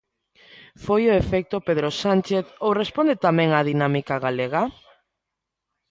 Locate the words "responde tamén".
2.81-3.49